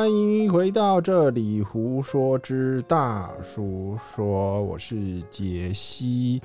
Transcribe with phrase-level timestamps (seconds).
[0.00, 6.40] 欢迎回到这里胡说之大叔说，我是杰西。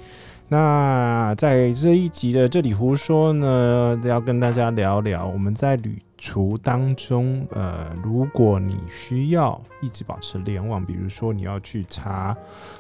[0.49, 12.35] 那在这一集的这里胡说呢，要跟大家聊聊我们在旅途当中，呃，如果你需要一直保持联网，比如说你要去查，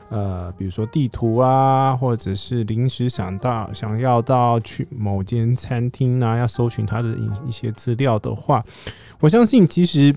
[0.09, 8.61] 呃，比如说地图啊，或者是临时想到想要到去某间餐厅啊，要搜寻它的一一些资料的话，
[9.21, 10.13] 我相信其实。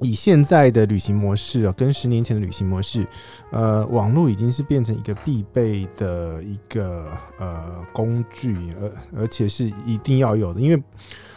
[0.00, 3.06] 以现在的旅行模式啊，跟十年前的旅行模式，
[3.50, 7.06] 呃，网络已经是变成一个必备的一个
[7.38, 10.60] 呃工具，而而且是一定要有的。
[10.60, 10.82] 因为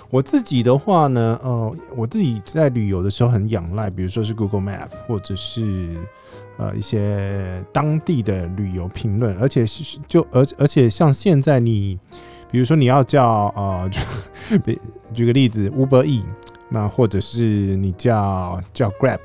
[0.09, 5.97] 我自己的话呢，呃，我自己在旅游的时候很仰赖，比如说是 Google Map，或者是
[6.57, 11.97] 呃一些当地的旅游评论，而且是就而而且像现在你，
[12.51, 14.79] 比如说你要叫呃，举
[15.15, 16.23] 举个例子，Uber E。
[16.73, 17.43] 那或者是
[17.75, 19.19] 你叫叫 Grab，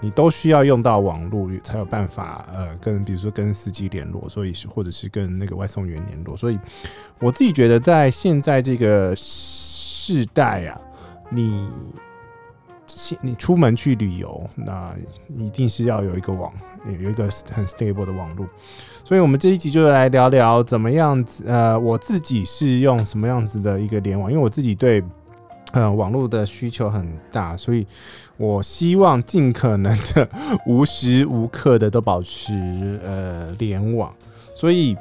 [0.00, 6.34] 你都需要用到网络才有办法呃跟比如说跟司机联络，所以是或者是跟那个外送员联络。
[6.34, 6.58] 所以
[7.20, 10.80] 我自己觉得在现在这个世代啊，
[11.28, 11.68] 你
[13.20, 14.94] 你出门去旅游，那
[15.36, 16.50] 一定是要有一个网，
[16.86, 18.48] 有一个很 stable 的网络。
[19.04, 25.04] 所以我们这一集就来聊聊怎么样子呃，我自己是用什么样子的一个联网，因为我自己对。
[25.72, 27.86] 呃，网络的需求很大，所以
[28.36, 30.28] 我希望尽可能的
[30.66, 34.12] 无时无刻的都保持呃联网，
[34.54, 34.94] 所以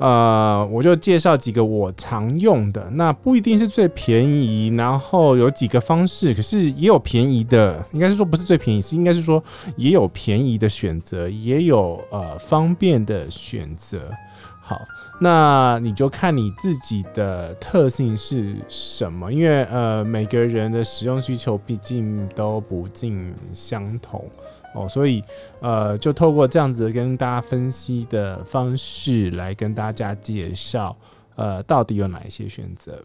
[0.00, 9.42] 呃我就介绍几个我常用的，那不一定是最便宜，然后有几个方式，可是也有便宜的，应该是说不是最便宜，是应该是说
[9.76, 14.10] 也有便宜的选择，也有呃方便的选择。
[14.66, 14.80] 好，
[15.20, 24.26] 那你就看你自己的特性是什么，因为呃每个人的使用需求毕竟都不尽相同
[24.74, 25.22] 哦，所以
[25.60, 30.96] 呃就透过这样子跟大家分析的方式来跟大家介绍，
[31.36, 32.98] 呃到底有哪一些选择。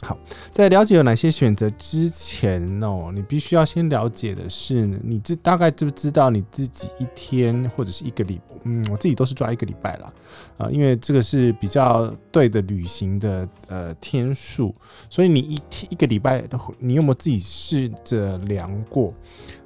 [0.00, 0.16] 好，
[0.52, 10.12] 在了解有哪些选择之前哦，你必须要先了解的是，你知大概知不知道你自己一天或者是一个礼，嗯，我自己都是抓一个礼拜啦，
[10.56, 14.72] 啊、因为这个是比较对的旅行的呃天数，
[15.10, 19.12] 所以你一天一个礼拜的，你有没有自己试着量过？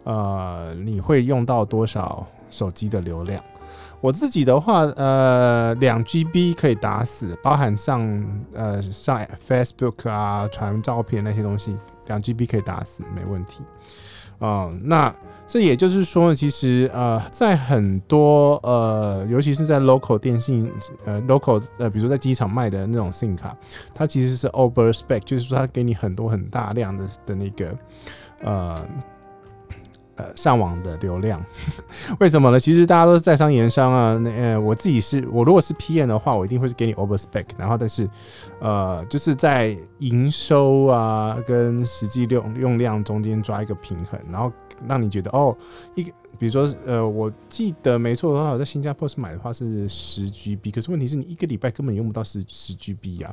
[0.05, 3.45] 呃，你会用到多少手机的流量？
[4.03, 8.01] 我自己的话，呃，两 GB 可以打死，包含上
[8.53, 13.63] 呃上 Facebook 啊、传照片那些东西，两 GB 可以打死，没问题。
[14.41, 15.15] 啊、那
[15.47, 20.69] 这也就是说，其实呃，在很多呃，尤其是在 local 电信
[21.05, 23.57] 呃 local 呃，比如说在机场卖的那种 SIM 卡，
[23.95, 27.73] 它其实是 over spec，就是说它给你很多很大量的的那个
[28.43, 28.85] 呃。
[30.17, 31.43] 呃，上网的流量，
[32.21, 32.61] 为什么呢？
[32.61, 34.19] 其实大家都是在商言商啊。
[34.19, 38.09] 那呃，我自己是我如果是 PM 的话，我一定会是给你 over spec，然后但是
[38.61, 44.53] 呃，就是在营收啊跟实际用用量中间抓一个平衡，然后
[44.87, 45.57] 让你觉得哦，
[45.95, 53.33] 一个比如说呃，我记得没错的话，我在新加坡是买的话是十 GB，可是问题是你一个礼拜根本用不到十十 GB 啊。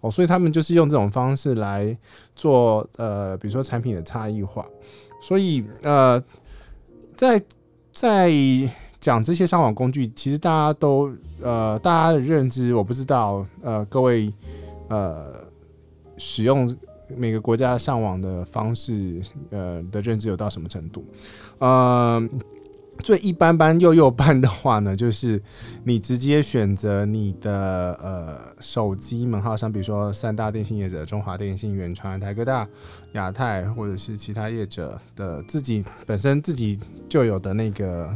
[0.00, 1.96] 哦，所以他们就是用这种方式来
[2.36, 4.64] 做呃，比如说产品的差异化。
[5.20, 6.22] 所以，呃，
[7.14, 7.42] 在
[7.92, 8.32] 在
[8.98, 14.32] 讲这些上网工具，其实大家都呃，大家的认知我不知道，呃，各位
[14.88, 15.44] 呃，
[16.16, 16.74] 使用
[17.16, 19.20] 每个国家上网的方式，
[19.50, 21.04] 呃的认知有到什么程度？
[21.58, 22.28] 呃。
[23.00, 25.40] 最一般般、幼幼班的话呢，就是
[25.84, 32.68] 你直接选择你的呃手机门号上，比如说三大电信业者：中华电信、远传、台哥大、
[33.12, 36.78] 亚太，或者是其他业者的自己本身自己
[37.08, 38.10] 就有的那个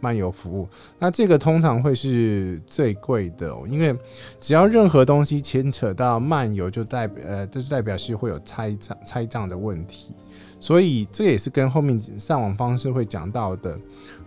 [0.00, 0.68] 漫游服务。
[0.98, 3.96] 那这个通常会是最贵的，因为
[4.40, 10.12] 只要任何东西牵扯到漫游，就代表呃，就是代表是会有拆账拆账的问题。
[10.58, 13.78] 所以这也是跟后面上网方式会讲到的。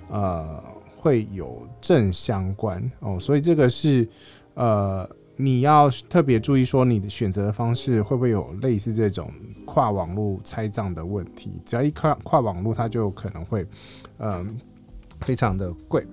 [0.10, 0.62] 呃，
[0.98, 4.08] 会有正相关哦，所以这个是
[4.56, 9.32] 呃，你要特别注意说你的选择的方式会不会有类似这种
[9.66, 11.62] 跨网络拆账的问题？
[11.64, 13.66] 只要一跨跨网络，它就可能会
[14.18, 14.58] 嗯、
[15.22, 16.06] 非常的贵。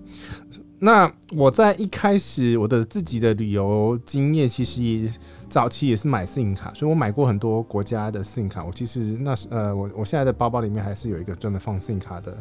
[0.78, 5.10] 那我在一开始我的自己的旅游经验，其实
[5.48, 8.62] 早期也是买 SIM 卡，所以我买过很多国家的 SIM 卡。
[8.62, 12.36] 我其实那时呃，我我现在的包包里面还是有一个专门放 SIM 卡的。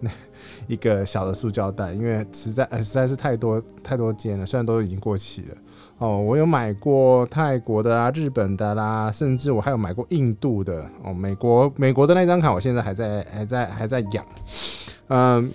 [0.00, 0.10] 那
[0.66, 5.56] 一个小的塑胶袋，因为实在呃实在是太多太多间了，虽然都已经过期了。
[5.98, 10.86] 哦，我有买过泰国的啦、日本的啦，甚至我还有买过印度的。
[11.02, 14.24] 哦，美国美国的那张卡，我现在还在还在还在养。
[15.08, 15.50] 嗯，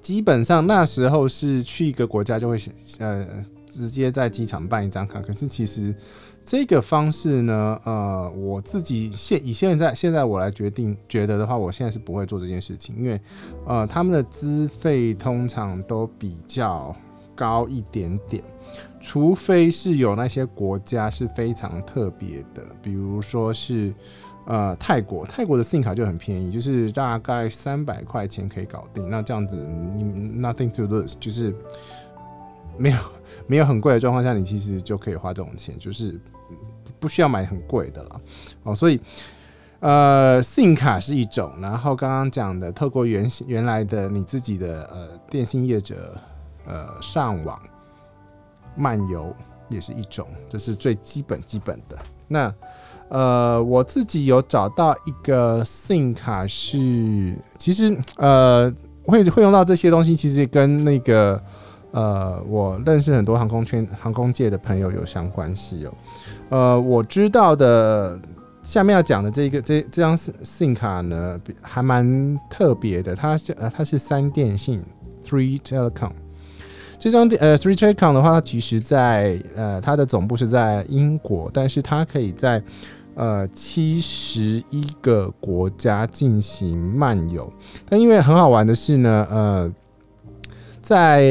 [0.00, 2.56] 基本上那时候是去一个国家就会
[3.00, 3.26] 呃
[3.68, 5.94] 直接在机场办一张卡，可是其实
[6.44, 13.20] 这个方式呢，呃，我自己现以现在现在我来决定觉得的话，我现在是不会做这件事情，因为
[13.66, 16.94] 呃他们的资费通常都比较
[17.34, 18.42] 高一点点。
[19.00, 23.92] 除非是有那些国家是非常特别的，比如说是
[24.46, 29.08] 呃泰国，泰国的 SIM 卡就很便宜，就是大概三百块钱可以搞定。
[29.10, 31.54] 那这样子 nothing to lose，就是
[32.76, 32.98] 没有
[33.46, 36.20] 没有很贵的状况下，你其实就可以花这种钱，就是
[36.98, 38.20] 不需要买很贵的了
[38.62, 38.74] 哦。
[38.74, 39.00] 所以
[39.80, 46.16] 呃 SIM 卡是一种，然后刚刚讲的透过原原来的你自己的呃电信业者
[46.66, 47.60] 呃上网。
[48.76, 49.32] 漫游
[49.68, 51.96] 也是一种，这是最基本基本的。
[52.26, 52.52] 那
[53.08, 58.68] 呃，我自己有找到一个 SIM 卡是，其实呃
[59.04, 61.40] 会会用到这些东西，其实跟那个
[61.94, 65.94] 呃我认识很多航空圈、航空界的朋友有相关系哦。
[66.50, 68.18] 呃，我知道的
[68.62, 74.82] 下面要讲的这个这这张信信卡呢，还蛮特别的，它是呃它是三电信
[75.22, 76.10] Three Telecom。
[76.98, 82.62] 这张呃，Three Telecom 的话，它其实在呃，它的总部是在英国，但是它可以在
[83.14, 87.52] 呃七十一个国家进行漫游。
[87.88, 89.70] 但因为很好玩的是呢，呃，
[90.80, 91.22] 在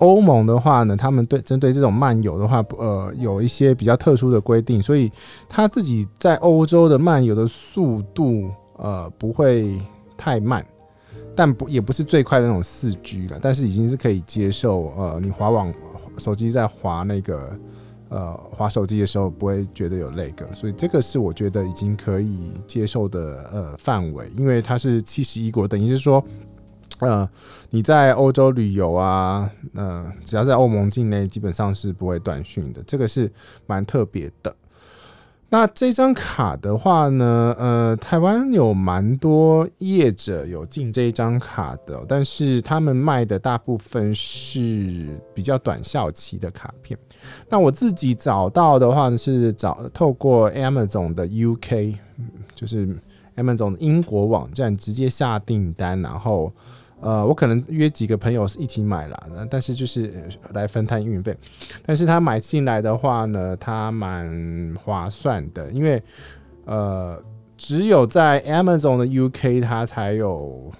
[0.00, 5.10] 欧盟的话呢，他们对针对这种漫游的话，呃，有一些比较特殊的规定，所以
[5.48, 9.80] 他自己在欧洲的漫游的速度呃不会
[10.18, 10.62] 太慢。
[11.36, 14.92] 但不也不是最快的那种四 G 了，但是已经是可以接受。
[14.96, 15.72] 呃，你滑网
[16.18, 17.58] 手机在滑那个
[18.10, 26.22] 呃滑手机的时候，不会觉得有 lag，所以这个是我觉得已经可以接受的呃范围，因为它是七十一国，等于是说，
[27.00, 27.28] 呃，
[27.70, 33.30] 你在欧洲旅游啊，呃，只要在欧盟境内，基本上是不会断讯的，这个是
[33.66, 34.54] 蛮特别的。
[35.52, 46.96] 那这张卡的话呢，呃，台湾有蛮多业者有进这一张卡的，但是他们卖的大部分是比较短效期的卡片。
[47.48, 51.96] 那我自己找到的话呢，是找透过 Amazon 的 UK，
[52.54, 52.86] 就是
[53.36, 56.52] Amazon 英国网站直接下订单，然后。
[57.00, 60.12] 呃，我可能约几个朋友一起买了，但是就是
[60.52, 61.36] 来分摊运费。
[61.84, 66.02] 但是他买进来的话呢，他蛮划算的，因为
[66.66, 67.22] 呃，
[67.56, 70.70] 只有在 Amazon 的 UK 他才有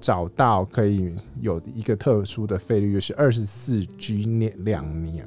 [0.00, 5.26] 找到可以有一个特殊的费率，就是二十四 G 年两年。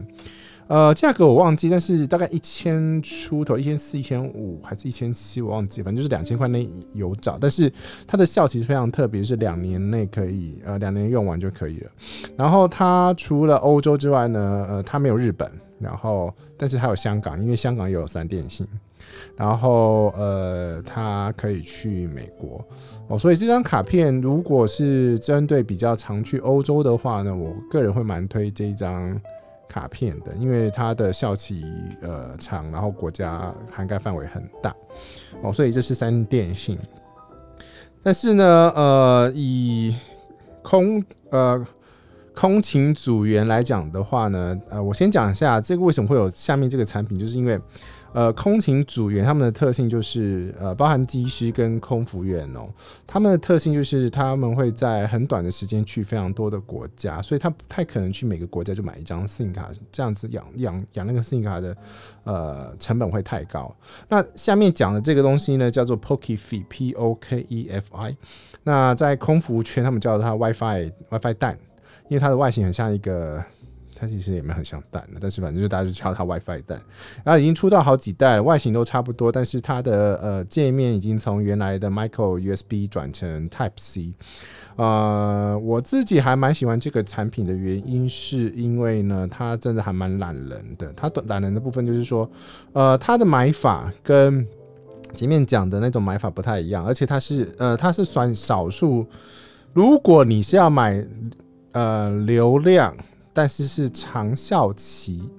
[0.70, 7.40] 呃，价格我忘记，但是大概一千出头，一千四、一千五还是一千七，我忘记，反正就是两千块内有找。
[7.42, 7.74] 但是
[8.06, 11.90] 它的效期是非常特别，是两年内可以，呃，两年用完就可以了。
[12.38, 18.68] 然后它除了欧洲之外呢，呃，它没有日本，然后但是它有香港，因为香港也有三电信。
[19.36, 22.64] 然后呃，它可以去美国
[23.08, 29.20] 哦，所以这张卡片如果是针对比较常去欧洲的话呢，我个人会蛮推这一张。
[29.70, 31.64] 卡片的，因为它的效期
[32.02, 34.76] 呃长，然后国家涵盖范围很大
[35.42, 36.78] 哦，所以这是三电信。
[38.04, 39.96] 但是呢，呃，以
[40.62, 41.66] 空呃
[42.34, 47.58] 空勤组员来讲的话呢，呃，我先讲一下这个为什么会有下面这个产品，就是因为。
[48.12, 52.68] 呃，空勤组员他们的特性就是，呃，包含机师跟空服员哦，
[53.06, 61.78] 他们的特性就是他们会在很短的时间去非常多的国家，所以他不太可能去每个国家就买一张 SIM 卡，这样子养养养那个 SIM 卡的
[62.24, 63.76] 呃成本会太高。
[64.08, 68.18] 那下面讲的这个东西呢，叫做 Pokefi，P O K E F I。
[68.64, 71.58] 那在空服圈，他们叫它 WiFi WiFi 蛋，
[72.08, 73.44] 因为它的外形很像一个。
[74.00, 76.80] 它其实也没很像蛋的，但是反正就大家就叫它 WiFi 蛋，
[77.26, 84.14] 然后已经出到好几代，外形都差不多，但是它的呃界面已经从原来的 Micro USB 转成 Type C。
[84.78, 90.94] 呃，我自己还蛮喜欢这个产品的原因，是因为呢，它真的还蛮懒人的。
[90.96, 92.30] 它懒人的部分就是说，
[92.72, 94.48] 呃，它的买法跟
[95.14, 99.06] 前面讲的那种买法不太一样，而且它是呃，它是算少数，
[99.74, 101.06] 如果你是要买
[101.74, 102.96] 呃流量。
[103.40, 105.32] 但是是长效期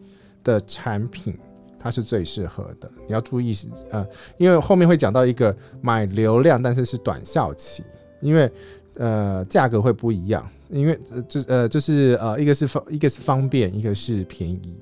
[0.43, 1.37] 的产品，
[1.79, 2.91] 它是最适合的。
[3.07, 3.55] 你要注意，
[3.91, 4.07] 呃，
[4.39, 7.85] 因为后面会讲到一个买流量，但是是短效期。
[8.23, 8.51] 因为
[8.95, 14.81] 呃价格会不一样，因为就呃就是呃一个是方一个是方便，一个是便宜，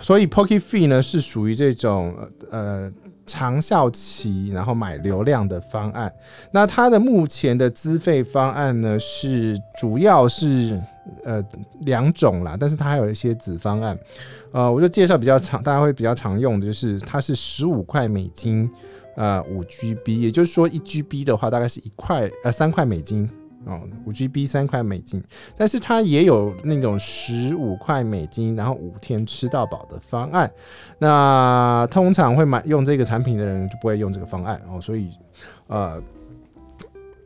[0.00, 2.16] 所以 Pocket Fee 呢是属于这种
[2.50, 2.90] 呃。
[3.26, 6.12] 长效期，然后买流量的方案。
[6.52, 10.78] 那它的目前的资费方案呢，是主要是
[11.24, 11.44] 呃
[11.80, 13.98] 两种啦，但是它还有一些子方案。
[14.52, 18.70] 呃，我就介绍比较常，大家会比较常用的就是它是十五块美金，
[19.16, 23.28] 呃五 GB，也就是说一 GB 的话大概是一块呃三块美金。
[23.66, 25.24] 哦，五 GB 三块美金，
[25.56, 30.52] 但是它也有那种十五块美金，然后五天吃到饱的方案。
[30.98, 35.08] 那通常会买用这个产品的人就不会用这个方案哦，所以
[35.66, 35.98] 呃，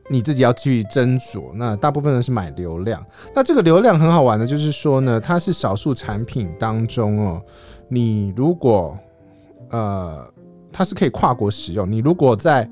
[0.09, 1.53] 你自己要去斟酌。
[1.55, 3.05] 那大部分人是买流量。
[3.35, 7.43] 那这个流量很好玩的，就是说呢，它是少数产品当中哦，
[7.89, 8.99] 你如果
[9.71, 10.27] 呃，
[10.73, 11.91] 它是可以跨国使用。
[11.91, 12.69] 你如果在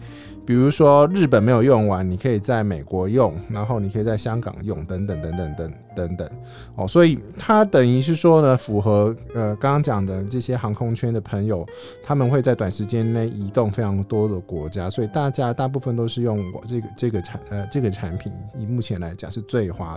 [0.47, 5.37] 比如说日本没有用完，你可以在美国用，然后你可以在香港用，等等等。
[5.37, 6.29] 等等等等
[6.77, 11.67] 哦，所以它等于是说呢，符合呃刚刚讲的这些航空圈的朋友，
[12.05, 19.97] 他们会在短时间内移动非常多的国家，所以大家大部分都是用我这个这个产呃这个产品，以目前来讲是最划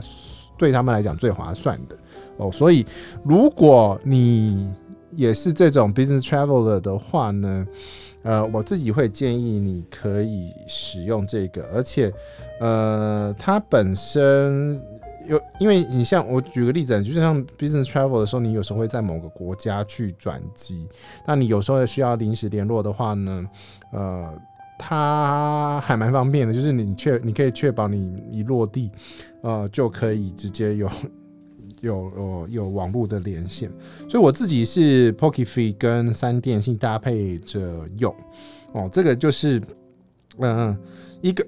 [0.57, 1.97] 对他们来讲最划算的。
[2.37, 2.85] 哦，所以
[3.23, 4.73] 如果你
[5.11, 7.67] 也是这种 business traveler 的话呢，
[8.23, 12.11] 呃，我自己会建议你可以使用这个，而且，
[12.59, 14.81] 呃，它本身
[15.25, 20.87] 有，因为你像我举个例子，就像 business travel 的时候，你有时候会在某个国家去转机，
[21.25, 23.45] 那你有时候需要临时联络的话呢，
[23.93, 24.33] 呃，
[24.77, 28.91] 它还蛮方便的，就是你确你可以确保你一落地，
[29.41, 30.89] 呃，就可以直接有。
[31.81, 33.71] 有有有网络的连线，
[34.07, 38.13] 所以我自己是 p o k e f e e 跟三电信搭配着用
[38.73, 38.89] 哦。
[38.91, 39.61] 这个就是
[40.37, 40.77] 嗯、
[41.21, 41.45] 一个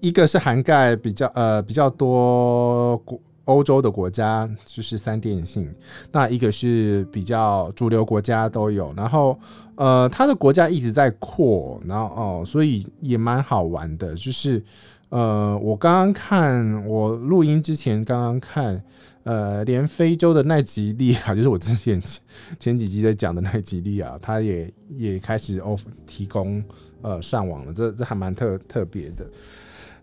[0.00, 5.66] 一个是涵盖比较呃比较多国欧洲的国家，就是三电信；
[6.10, 8.92] 那一个是比较主流国家都有。
[8.96, 9.38] 然后
[9.76, 14.16] 呃，它的国家一直在扩，然后哦，所以也蛮好玩的。
[14.16, 14.60] 就是
[15.08, 18.82] 呃，我刚刚看我录音之前刚刚看。
[19.26, 22.00] 呃，连非洲的奈吉利亚， 就是我之前
[22.60, 26.62] 前几集在讲的奈吉利亚，它也也开始 off 提供
[27.02, 29.26] 呃上网了，这这还蛮特特别的。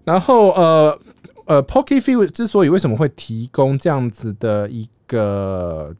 [0.03, 0.99] 然后呃
[1.45, 5.95] 呃，Pocket Free 之所以为什么会提供这样子的一个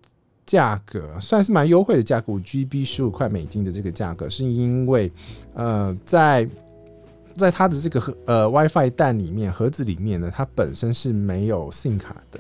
[0.45, 5.09] 价格，算是蛮优惠的价格，五 GB 十五块美金的这个价格，是因为
[5.53, 6.45] 呃在
[7.35, 12.39] 在它的这个盒呃 WiFi 蛋里面盒子里面呢，它本身是没有 SIM 卡的。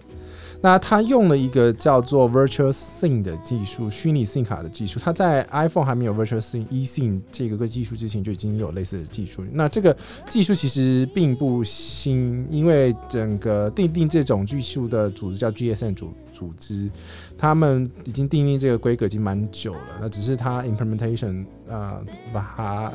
[0.61, 4.97] 那它用了一个叫做 Virtual SIM 的技术，虚拟 SIM 卡的技术。
[4.97, 9.43] 它在 iPhone 还没有 Virtual SIM eSIM 这个个技术之前，就已经有类似的技术。
[9.51, 9.95] 那这个
[10.29, 16.89] 技术其实并不新，因为整个订定这种技术的组织叫 GSM 组组织，
[17.37, 19.97] 他们已经订定这个规格已经蛮久了。
[19.99, 22.93] 那只是它 implementation 呃把它。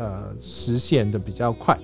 [0.00, 1.78] 呃，实现的比较快，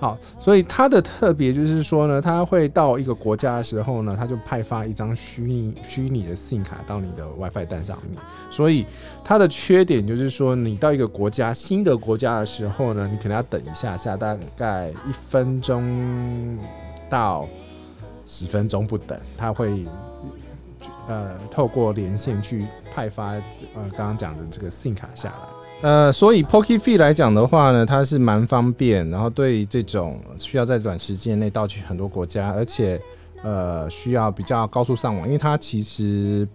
[0.00, 8.20] 好，所以它的特别就是说呢，它会到一个国家的时候呢，它就派发一张虚拟虚拟的 SIM 卡到你的 WiFi 蛋上面。
[8.50, 8.84] 所以
[9.22, 16.58] 它的缺点就是说，你到一个国家新的国家的时候呢，你可能要等一下下，大概一分钟
[17.08, 17.46] 到
[18.26, 19.86] 十分钟不等，它会
[21.06, 23.34] 呃透过连线去派发
[23.74, 25.61] 呃刚刚讲的这个 SIM 卡下来。
[25.82, 33.02] 呃，所以 Pocket Free 来讲的话呢，它是蛮方便，然后对这种需要在短时间内到去很多国家，而且
[33.42, 36.48] 呃需要比较高速上网，因为它其实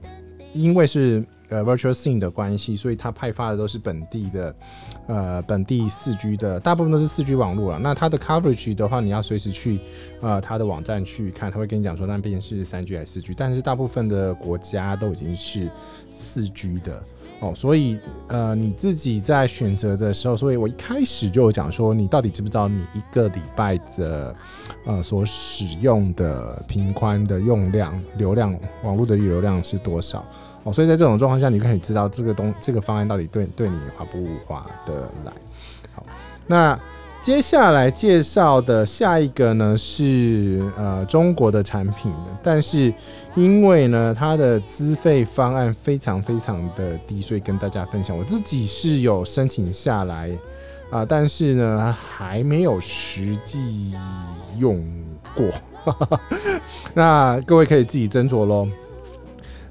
[0.54, 4.56] 因为是呃 Virtual SIM 的关系，所以它派发的都是本地的
[5.08, 7.80] 呃本地四 G 的，大部分都是四 G 网络了。
[7.80, 9.78] 那它的 coverage 的话，你要随时去
[10.22, 15.70] 呃它的网站去看，它会跟你讲说那边是三 G 还是四 G，但是大部分的国家都已经是
[16.16, 17.04] 四 G 的。
[17.40, 24.36] 哦，所以呃，你自己在选择的时候，所以我一开始就有讲说，你到底知不知道你一个礼拜的
[24.86, 30.26] 呃所使用的频宽的用量、流量、网络的流量是多少？
[30.64, 35.32] 哦，所以在这种状况下，你可以知道这个东这个方案到底对对你划不划得来。
[35.94, 36.04] 好，
[36.48, 36.80] 那。
[37.28, 42.10] 接下来介绍的下一个呢是呃中国的产品，
[42.42, 42.94] 但是
[43.36, 48.18] 因为呢它的资费方案非常非常的低，所以跟大家分享。
[48.18, 50.32] 我自己是有申请下来
[50.90, 53.94] 啊、但是呢还没有实际
[54.58, 54.82] 用
[55.36, 55.50] 过。
[56.96, 58.66] 那各位可以自己斟酌喽。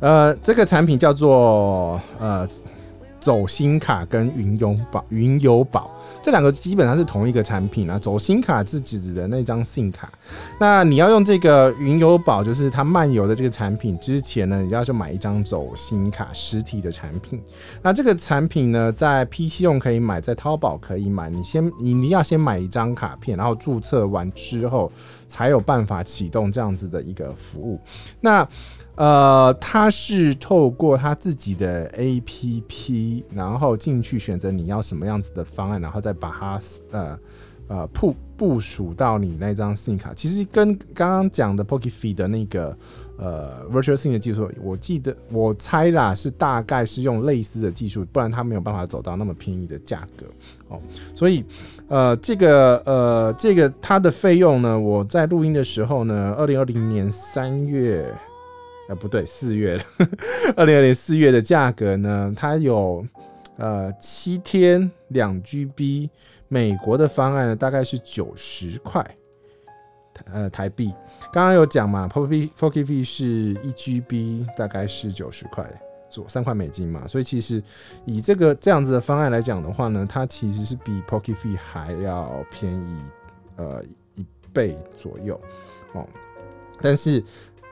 [0.00, 2.46] 呃，这个产品叫做呃。
[3.18, 5.90] 走心卡跟云游宝，云游宝
[6.26, 7.96] 这两个基本上是同一个产品啊。
[7.96, 10.10] 走心卡是指的那张信卡，
[10.58, 17.40] 那你要用这个云游宝，就是它漫游的这个产品之前呢，你要去买一张走心卡实体的产品。
[17.80, 21.30] 那这个产品呢，在 PC 用可以买，在淘宝可以买。
[21.30, 24.90] 你先你你要先买一张卡片，然后注册完之后
[25.28, 27.80] 才有办法启动这样子的一个服务。
[28.20, 28.46] 那
[28.94, 37.18] 呃，他是透过他自己的 APP，然后进去选择你要什么样子的方案，然后再把它呃
[37.68, 40.12] 呃部部署到你那张 SIM 卡。
[40.14, 42.76] 其实跟刚刚讲的 Pocket 的那个
[43.18, 50.26] 呃 Virtual SIM 的技术，我记得我猜啦，是大概是用类似的技术，不然它没有办法走到那么便宜的价格
[50.68, 50.80] 哦。
[51.14, 51.44] 所以
[51.88, 58.14] 呃，这个呃这个它的费用呢，我在录音的时候呢，二零二零年三月。
[58.88, 59.82] 呃，不对，四月了，
[60.54, 62.32] 二零二零四月的价格呢？
[62.36, 63.04] 它有
[63.56, 66.08] 呃七天两 GB，
[66.48, 69.04] 美国的方案呢大概是九十块，
[70.32, 70.92] 呃台币。
[71.32, 75.68] 刚刚有讲嘛，Pocket Pocket 是一 GB，大概是九十块
[76.08, 77.06] 左三块美金嘛。
[77.06, 77.62] 所以其实
[78.04, 83.02] 以这个这样子的方案来讲的话呢，它其实是比 Pocket 还要便宜
[83.56, 83.82] 呃
[84.14, 85.40] 一倍左右
[85.92, 86.06] 哦，
[86.80, 87.22] 但是。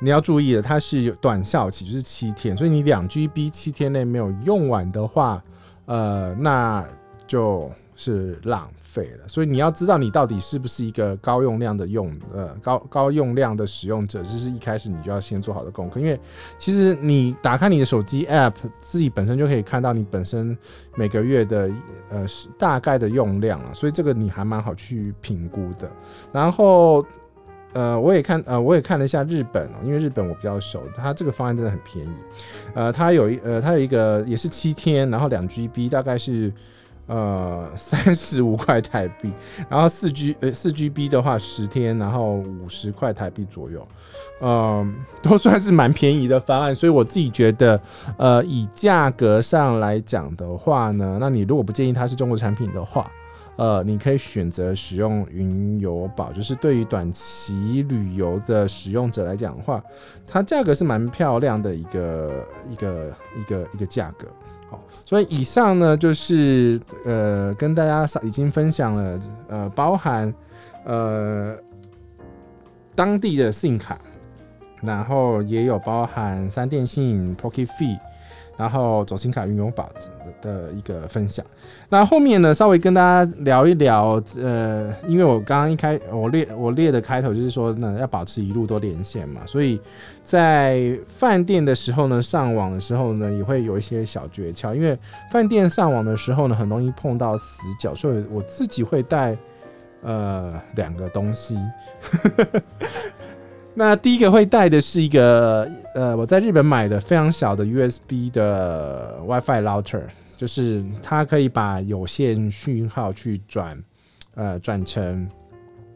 [0.01, 5.43] 你要注意的，它是有短效期，就是七天，所以你两 GB 七天内没有用完的话，
[5.87, 6.85] 呃，那
[7.27, 9.29] 就是浪费了。
[9.29, 16.01] 所以你要知道，你到底是不是一个高用量的用，呃，高高用量的使用者，这是一开始你就要先做好的功课。
[16.01, 16.19] 因为
[16.59, 20.57] 其实你打开你的手机 App，自己本身就可以看到你本身
[20.97, 21.71] 每个月的
[22.11, 22.27] 呃
[22.59, 25.91] 大概的用量啊，所以这个你还蛮好去评估的。
[26.33, 27.05] 然后。
[27.77, 32.11] 呃，我也看，呃，我也看了一下日本哦，因为日本我比较熟，它这个方案真的很便宜。
[32.73, 36.53] 呃，它有一，呃，它有一个也是七天，然后两 GB，大概是
[37.07, 39.31] 呃三十五块台币，
[39.69, 43.87] 然后四 G，呃四 GB 的话十天，然后五十块台币左右，
[44.41, 44.87] 嗯、呃，
[45.23, 46.75] 都算是蛮便宜的方案。
[46.75, 47.81] 所以我自己觉得，
[48.17, 53.11] 呃，以价格上来讲的话呢，那你如果不建议它是中国产品的话。
[53.57, 59.81] 呃，你可以选择使用云游宝，就是对于短期旅游的使用者来讲的话，
[60.27, 64.27] 它价格是蛮漂亮的一个一个一个一个价格。
[65.05, 70.33] 所以以上呢就是呃跟大家已经分享了呃包含
[70.85, 71.55] 呃
[72.95, 73.99] 当地的 SIM 卡，
[74.83, 77.99] 然后也有包含三电信 Pocket Fee。
[78.57, 81.45] 然后走心卡云游宝子的一个分享，
[81.89, 89.81] 那后面呢，稍微跟大家聊一聊，呃，因为我刚刚一开我列我列的开头就是说呢，要保持一路都连线嘛，所以
[90.23, 94.97] 在饭店的时候呢，上网的时候呢，也会有一些小诀窍，因为
[95.33, 99.37] 饭店上网的时候呢，很容易碰到死角，所以我自己会带
[100.03, 101.59] 呃两个东西。
[103.77, 110.03] 那第一个会带的是一个，呃，我在日本买的非常小的 USB 的 WiFi router，
[110.37, 113.77] 就是它可以把有线讯号去转，
[114.37, 115.29] 呃，转成，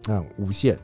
[0.09, 0.77] 嗯，无线，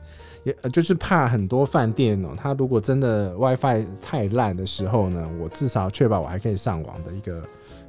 [0.43, 7.43] 也就是怕很多饭店哦，它如果真的 WiFi 太烂的时候呢，我至少确保我还可以上网的一个。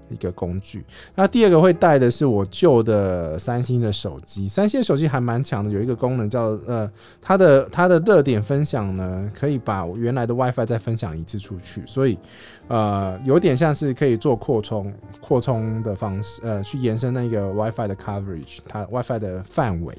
[0.08, 0.84] 一个工具。
[1.14, 6.90] 那第二个会带的是我旧的三星的手机，三星的手机还蛮强的，有一个功能叫呃，
[7.20, 12.18] 它的它的热点分享呢，可以把原来的 WiFi 再分享一次出去，所以
[12.68, 19.96] 呃，有点像是可以做扩充扩充的方式，呃，去延伸那个 WiFi 的 coverage，它 WiFi 的范围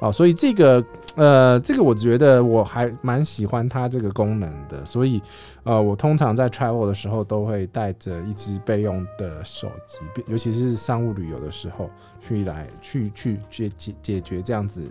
[0.00, 0.84] 啊，所以这个
[1.16, 5.20] 呃，这个我觉得我还蛮喜欢它这个功能的，所以
[5.64, 9.42] 呃，我通常在 travel 的时候都会带着一支备用的。
[9.48, 11.88] 手机，尤其是商务旅游的时候，
[12.20, 14.82] 去来去去解解解决这样子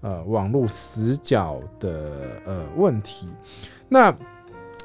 [0.00, 2.10] 呃网络死角的
[2.44, 3.28] 呃问题。
[3.88, 4.12] 那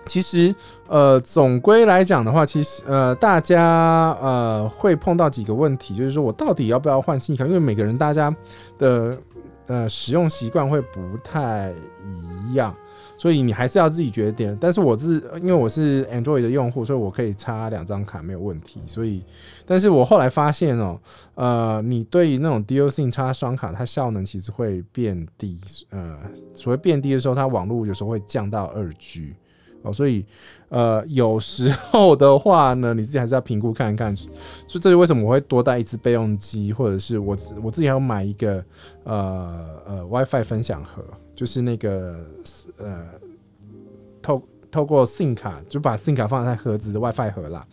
[0.08, 0.54] 其实
[0.88, 7.48] 呃总归来讲的话，其实呃大家呃会碰到几个问题，就是说我到底要不要换信用卡？
[7.48, 8.36] 因为每个人大家
[8.78, 9.18] 的
[9.68, 11.74] 呃使用习惯会不太
[12.50, 12.76] 一样。
[13.20, 18.80] 所以你还是要自己决定，但是我是因为我是 Android 的用户，所以我可以插两张卡没有问题。
[18.86, 19.24] 所以，
[19.66, 21.00] 但是我后来发现哦，
[21.34, 25.60] 呃，你对于那种 Dual SIM 插双卡，它效能其实会变低。
[25.90, 26.16] 呃，
[26.54, 29.34] 所谓变低的时候，它网络有时候会降到二 G
[29.82, 29.92] 哦。
[29.94, 30.26] 所以，
[30.70, 34.16] 呃，有时候的话呢，你自己还是要评估看一看。
[34.16, 34.30] 所
[34.76, 38.64] 以这是为什么我会多带一只备用机，或者是我我自己还要买一个
[39.04, 41.04] 呃呃 WiFi 分享盒。
[41.36, 42.26] 就是那个
[42.78, 43.06] 呃，
[44.24, 47.66] 透透过 SIM 卡，就把 SIM 卡放在盒子的 WiFi 盒啦。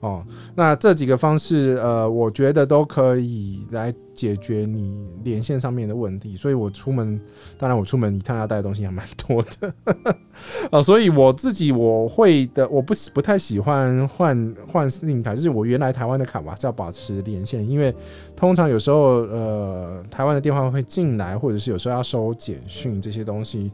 [0.00, 6.36] 哦，那这几个方式，呃，我觉得都可以来解决你连线上面的问题。
[6.36, 7.20] 所以我出门，
[7.58, 9.74] 当然我出门一趟要带的东西还蛮多的。
[10.72, 17.94] 哦，所以我自己我会的，我不不太喜欢换换 SIM 卡，就是我原来台湾的卡，吧是要保持连线，因为
[18.34, 23.70] 通常有时候，呃，台湾的电话会进来，或者是有时候要收简讯这些东西，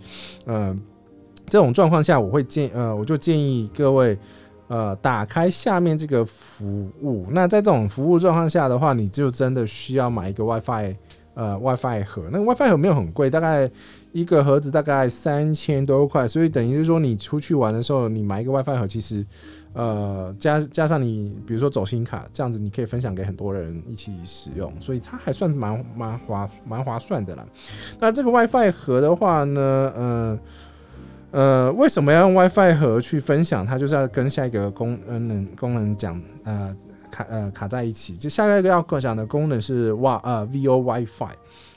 [0.47, 0.77] 嗯、
[1.49, 4.19] 这种状况下，我会建呃，我就建议各位
[4.69, 7.25] 呃，打开下面这个服务。
[7.31, 10.97] 那在这种服务状况下的话，你就真的需要买一个 WiFi
[11.35, 12.25] 呃 WiFi 盒。
[12.33, 13.71] 那个 WiFi 盒没有很贵，大概
[14.11, 16.27] 一个盒子大概三千多块。
[16.27, 19.25] 所以等于就是说，你出去玩的时候，你买一个 WiFi 盒，其实
[19.73, 27.47] 呃加加上你比如说走心卡这样子，你可以分享给很多人一起使用，所以它还算蛮蛮划蛮划算的啦。
[28.01, 30.39] 那这个 WiFi 盒的话呢，呃。
[31.33, 33.67] 呃，为什么要用 WiFi 盒去分享？
[33.67, 36.75] 它就是要跟下一个功能功能讲呃
[37.11, 38.17] 卡呃卡在一起。
[38.17, 41.35] 就下一个要讲的功能是哇呃 VO WiFi。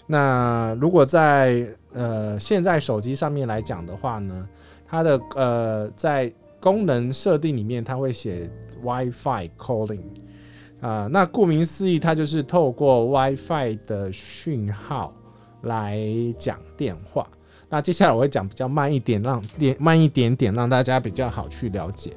[0.07, 4.47] 那如果在呃现在手机上面来讲的话呢，
[4.87, 8.49] 它的呃在功能设定里面，它会写
[8.83, 10.01] WiFi calling
[10.81, 15.13] 啊、那顾名思义，它就是透过 WiFi 的讯号
[15.63, 15.99] 来
[16.37, 17.27] 讲电话。
[17.69, 22.11] 那接下来我会讲比较慢一点，让点慢一点点，让大家比较好去了解。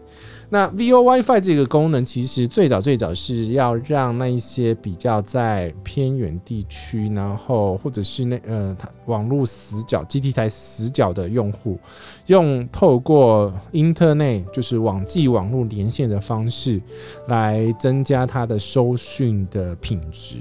[0.48, 11.78] 那 VO WiFi 这个功能，其实最早最早是要让那一些比较在偏远地区，然后或者是那呃网络死角、基地台死角的用户，
[12.26, 16.80] 用透过 Internet 就是网际网络连线的方式，
[17.28, 20.36] 来增加它的收讯的品质。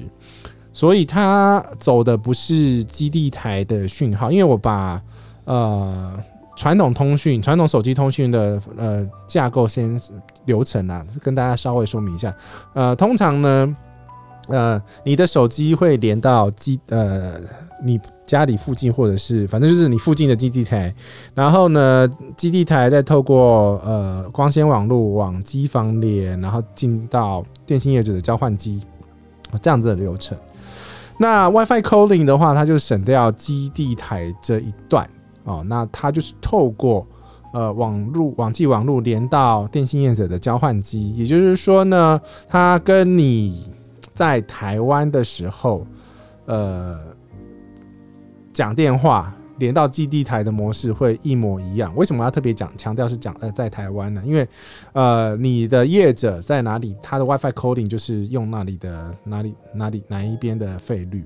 [0.73, 5.01] 所以它走的不是基地台的讯号，因为我把
[5.45, 6.13] 呃
[6.55, 9.99] 传统通讯、传统手机通讯的呃架构先
[10.45, 12.35] 流程啊，跟大家稍微说明一下。
[12.73, 13.75] 呃，通常呢，
[14.47, 17.35] 呃，你的手机会连到基呃
[17.83, 20.93] 你家里附近，或者是反正就是你附近的基地台，
[21.33, 22.07] 然后呢，
[22.37, 28.81] 基地台再透过呃光纤网络往机房连，然后进到电信业者的交换机，
[29.61, 30.37] 这样子的流程。
[31.21, 35.07] 那 WiFi calling 的话，它就省掉基地台这一段
[35.43, 35.63] 哦。
[35.67, 37.05] 那它就是透过
[37.53, 43.71] 呃网路网际网络连到电信业者的交换机，也就是说呢，它跟你
[44.13, 45.85] 在台湾的时候
[46.47, 46.97] 呃
[48.51, 49.31] 讲电话。
[49.61, 51.95] 连到基地台的模式会一模一样。
[51.95, 54.21] 为什么要特别讲强调是讲呃在台湾呢？
[54.25, 54.45] 因为
[54.91, 61.23] 呃你的业者在哪里，他的 WiFi coding 就是用那里的哪里哪里哪一边的费率。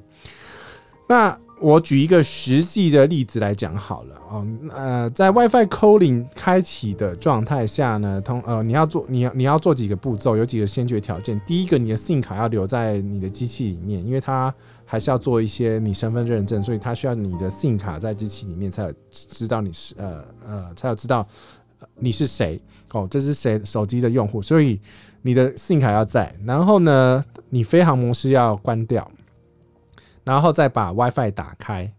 [1.07, 4.47] 那我举一个实际的例子来讲好了哦。
[4.71, 11.39] 呃，在 WiFi calling 开启的状态下呢，通呃你要做你要你要做几个步骤，有几个先决条件。
[11.45, 14.53] 第一个，你的 SIM 卡要留在你的机器里面，因为它。
[14.87, 21.27] 还是要做一些你身份认证，所以它需要你的 SIM 卡在机器里面才有知道你是呃呃才有知道
[21.95, 24.79] 你是谁哦，这是谁手机的用户，所以
[25.23, 29.11] 你的 SIM 卡要在，然后呢，你飞航模式要关掉，
[30.25, 31.89] 然后再把 WiFi 打开。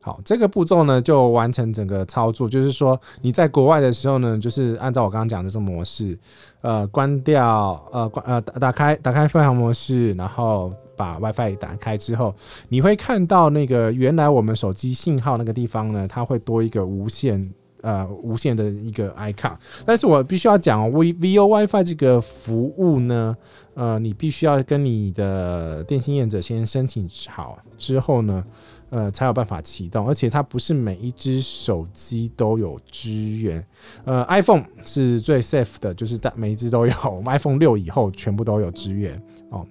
[0.00, 6.18] 好，这个步骤呢就完成整个操作，就是说你在国外的时候呢，就是按照我刚刚讲的这个模式，
[6.62, 10.72] 呃，关掉呃关呃打打开打开飞航模式，然后。
[10.98, 12.34] 把 WiFi 打开之后，
[12.68, 17.48] 你会看到那个原来我们手机信号那个地方呢，它会多一个无线
[17.82, 19.54] 呃无线的一个 icon。
[19.84, 23.36] 但是我必须要讲，V VO WiFi 这个服务呢，
[23.74, 28.44] 呃，你必须要跟你的电信业者先申请好之后呢，
[28.90, 30.06] 呃，才有办法启动。
[30.08, 33.64] 而且它不是每一只手机都有支援，
[34.04, 36.92] 呃，iPhone 是最 safe 的，就是大每一只都有，
[37.26, 39.20] iPhone 六以后全部都有支援。
[39.50, 39.66] 哦，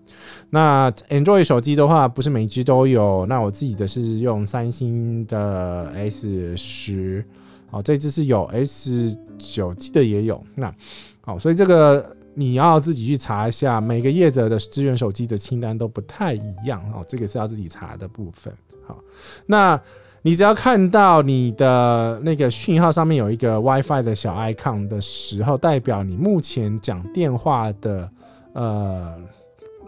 [0.49, 3.27] 那 Android 手机的话，不是每一只都有。
[3.27, 7.23] 那我自己的是用三星的 S 十，
[7.71, 10.41] 哦，这只是有 S 九 G 的也有。
[10.55, 10.73] 那
[11.21, 18.53] 好，所以这个你要自己去查一下，每个业者的支援手机的清单都不太一样哦，这个是要自己查的部分。
[18.85, 18.97] 好，
[19.45, 19.79] 那
[20.21, 28.09] 你只要看到你的那个讯号上面有一个 WiFi 的小 icon 的时候，代表你目前讲电话的
[28.53, 29.15] 呃。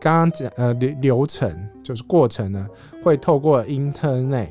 [0.02, 2.66] 刚刚讲呃流流程就是过程呢，
[3.04, 4.48] 会透过 Internet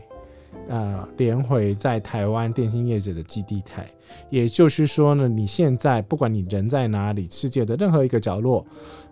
[0.69, 3.87] 呃连回在台湾电信业者的基地台，
[4.31, 8.65] 也就是说呢，你现在不管你人在哪里，世界的任何一个角落，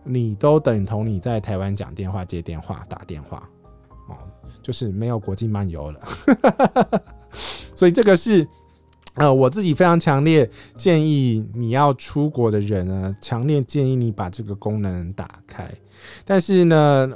[0.05, 3.49] 你都等同你在台湾讲电话、接电话、打电话，
[4.09, 4.14] 哦，
[4.62, 6.01] 就是没有国际漫游了。
[7.75, 8.47] 所以这个是
[9.14, 15.66] 呃，我自己非常强烈建议你要出国的人呢，强烈建议你把这个功能打开。
[16.27, 17.11] 但是呢，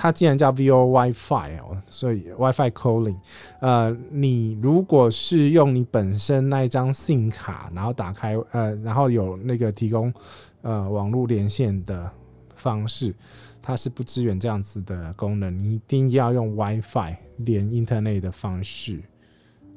[0.00, 3.16] 它既然叫 VoWiFi 哦，所以 WiFi calling，
[3.60, 10.14] 呃，你如果是用你本身那一张 SIM 卡，然后打开，呃，然后有那个提供
[10.62, 12.08] 呃网络连线的
[12.54, 13.12] 方式，
[13.60, 19.00] 它是不支援这样子的功能，你一定要用 WiFi 连 Internet 的方式。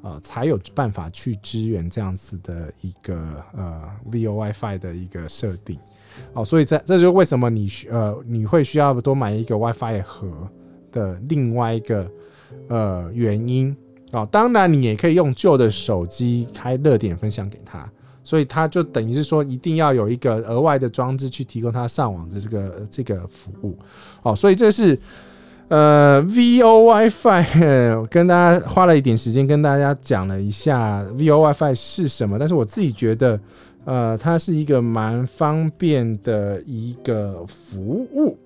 [0.04, 5.78] 呃，才有办法去支援这样子的一个呃 VoWiFi 的一个设定
[6.32, 10.28] 哦，所以这这就是为什么你需呃你会需要多买一个 WiFi 盒
[10.90, 12.10] 的另外一个
[12.68, 13.76] 呃原因
[14.12, 14.28] 哦。
[14.30, 17.90] 当然，你也可以用旧的手机开热点分享给他，
[18.22, 23.78] 所以他就等于是说一定要有一个额外的装置去提供他上网的这个这个服务
[24.22, 24.98] 哦，所以这是。
[25.68, 33.40] 呃，VoWiFi 跟大家花了一点时间跟大家讲了一下 VoWiFi 是什么，但是我自己觉得，
[33.84, 38.36] 呃，它是一个蛮方便的一个服务。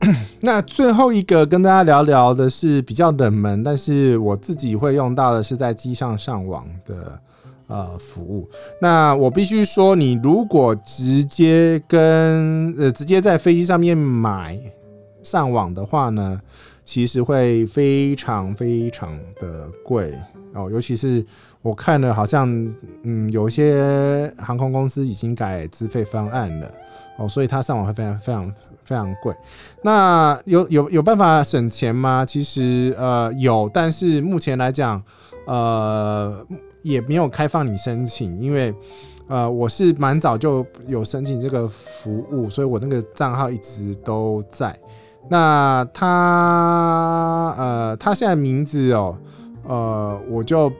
[0.40, 7.20] 那最后一个跟大家聊聊的是比较冷门，但是我自己会用到的是在机上上网的
[7.66, 8.48] 呃服务。
[8.80, 14.58] 那我必须说，你如果直接跟呃直接在飞机上面买。
[15.22, 16.40] 上网的话呢，
[16.82, 20.14] 其实会非常非常的贵
[20.54, 21.22] 哦，尤其是
[21.62, 22.48] 我看了，好像
[23.02, 26.70] 嗯，有一些航空公司已经改资费方案了
[27.18, 29.34] 哦，所以它上网会非常非常非常贵。
[29.82, 32.24] 那有有有办法省钱吗？
[32.24, 35.02] 其实呃有，但是目前来讲
[35.46, 36.44] 呃
[36.80, 38.74] 也没有开放你申请，因为
[39.28, 44.74] 呃我是蛮早就有申请这个服务，所以我那个账号一直都在。
[45.28, 49.16] 那他呃，他现在名字哦，
[49.68, 50.72] 呃，我就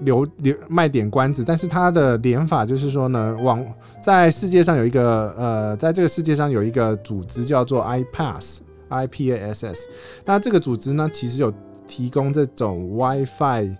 [0.00, 1.42] 留留卖点关子。
[1.44, 3.64] 但是他的连法就是说呢，往
[4.02, 9.88] 在世界上有一个呃，在这个世界上有一个组织叫做 iPass，I P A S S。
[10.24, 11.52] 那这个组织呢，其实有
[11.86, 13.76] 提供这种 WiFi，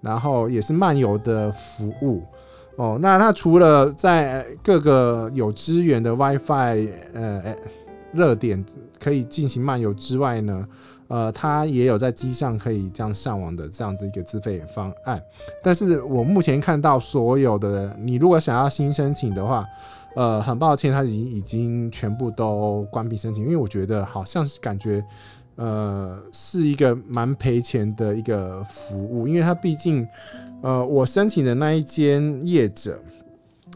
[0.00, 2.22] 然后也是漫游的服务
[2.76, 2.98] 哦。
[3.00, 7.56] 那它除了在各个有资源的 WiFi，呃。
[8.14, 8.64] 热点
[9.02, 10.64] 可以进行漫游之外呢，
[11.14, 15.22] 呃，它也有在机上可以这样上网的这样子一个资费方案。
[15.62, 19.64] 但是我目前看到所有的，你如果想要新申请的话，
[20.16, 25.04] 呃，很抱歉，它已经已经全部都关闭申请，因为我觉得好像是感觉，
[25.54, 30.04] 呃，是一个蛮赔钱的一个服务，因为它毕竟，
[30.62, 32.98] 呃，我申请的那一间业者，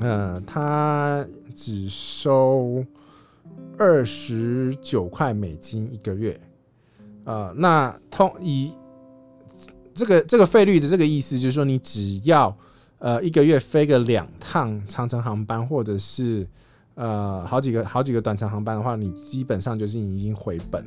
[0.00, 1.24] 呃，他
[1.54, 2.84] 只收。
[3.80, 6.36] 二十九块美金一个月，
[7.28, 8.72] 呃，那通以
[9.92, 12.56] 这个这个费率的这个意思，就是说你只要
[12.98, 16.48] 呃一个月飞个两趟长程航班，或者是
[16.94, 20.82] 呃好几个好几个短程航班的话，你基本上就是已经回本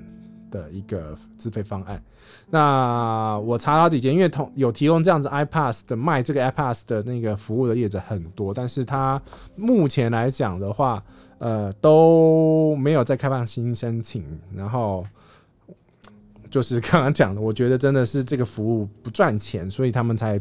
[0.49, 2.03] 的一个自费方案。
[2.49, 9.21] 那我查了好几间，因为同有提供这样子 iPass 的卖这个 iPass 的那个服务的业者很多，但是它
[9.55, 11.03] 目前来讲的话。
[11.37, 14.23] 呃，都没有再开放新申请，
[14.55, 15.03] 然后
[16.51, 20.39] 就是刚刚讲的，我觉得真的是这个服务不赚钱，所以他们才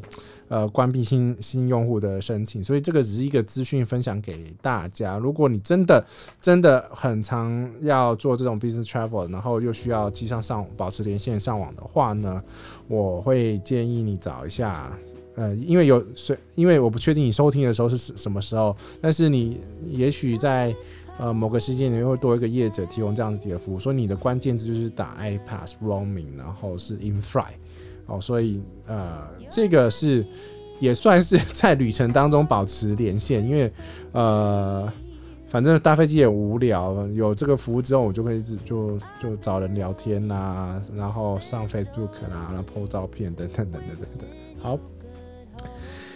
[0.49, 2.63] 呃关闭新新用户的申请。
[2.63, 5.17] 所以这个只是一个资讯分享给大家。
[5.17, 6.05] 如果你真的
[6.41, 12.43] 真的很常要做这种 business travel，然后又需要机上上保持连线上网的话呢，
[12.89, 14.93] 我会建议你找一下。
[15.37, 20.75] 呃，因为有，所因为我不确定你收听的时候是什么时候，但是你也许在
[21.21, 27.57] 呃某个时间你会多一个业者提供这样子的服务，所以你的关键字就是打 iPass roaming，然后是 in flight
[28.07, 30.27] 哦，所以呃这个是
[30.79, 33.71] 也算是在旅程当中保持连线，因为
[34.13, 34.91] 呃
[35.47, 44.29] 反正搭飞机也无聊，有这个服务之后，我就可以就就找人聊天呐、啊，然后上 Facebook 啦，然后 po 照片等等等等等等，
[44.59, 44.79] 好。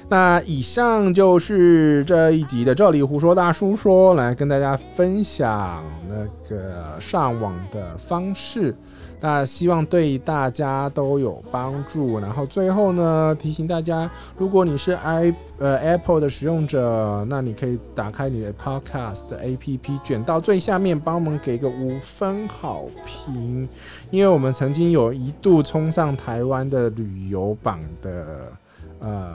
[0.08, 8.74] 那以上就是这一集的这里胡说大叔说，来跟大家分享那个上网的方式。
[9.20, 12.20] 那希望对大家都有帮助。
[12.20, 23.66] 然后最后呢，提醒大家，如果你是 i 呃 Apple 的使用者，那你可以打开你的 Podcast 的 APP，卷到最下面，帮我们给个五分好评，
[24.10, 28.52] 因为我们曾经有一度冲上台湾的旅游榜的
[29.00, 29.34] 呃。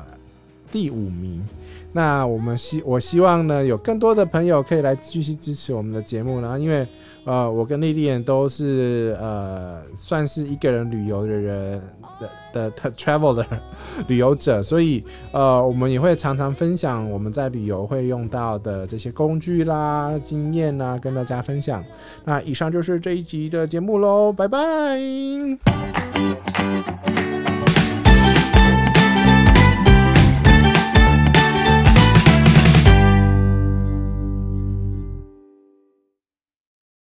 [0.72, 1.44] 第五名。
[1.92, 6.88] 那我们希我希望呢，有更多的朋友可以来继续支持我们的节目，然后因为
[7.24, 11.82] 呃，我跟莉莉安都是呃，算是一个人旅游的人
[12.20, 13.44] 的的，travel 的
[14.08, 21.84] 旅游者，所以呃，我们也会常常分享我们在旅游会用到的这些工具啦、经验啦，跟大家分享。
[22.24, 24.60] 那以上就是这一集的节目喽，拜拜。